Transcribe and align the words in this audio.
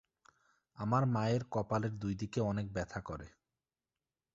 আমার 0.77 1.03
মায়ের 1.05 1.43
কপালের 1.51 1.93
দুই 1.99 2.13
দিকে 2.15 2.39
অনেক 2.41 2.65
ব্যথা 2.73 2.99
করে। 3.01 3.27